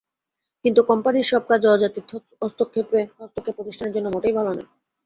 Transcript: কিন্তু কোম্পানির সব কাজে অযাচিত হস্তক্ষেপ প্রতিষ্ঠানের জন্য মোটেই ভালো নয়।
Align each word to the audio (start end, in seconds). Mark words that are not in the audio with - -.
কিন্তু 0.65 0.81
কোম্পানির 0.83 1.29
সব 1.31 1.43
কাজে 1.49 1.67
অযাচিত 1.67 2.09
হস্তক্ষেপ 2.41 2.87
প্রতিষ্ঠানের 3.49 3.93
জন্য 3.95 4.07
মোটেই 4.09 4.37
ভালো 4.37 4.51
নয়। 4.53 4.69